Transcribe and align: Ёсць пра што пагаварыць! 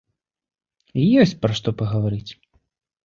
Ёсць 1.25 1.35
пра 1.43 1.53
што 1.59 1.69
пагаварыць! 1.83 2.31